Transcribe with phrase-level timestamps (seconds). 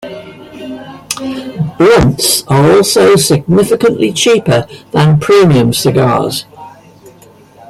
[1.77, 6.45] Blunts are also significantly cheaper than premium cigars.